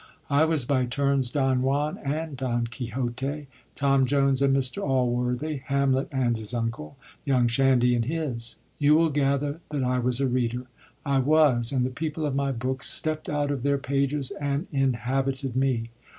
[0.31, 4.81] I was by turns Don Juan and Don Quixote, Tom Jones and Mr.
[4.81, 8.55] Allworthy, Hamlet and his uncle, young Shandy and his.
[8.79, 10.65] You will gather that I was a reader.
[11.05, 15.55] I was, and the people of my books stepped out of their pages and inhabited
[15.55, 15.91] me.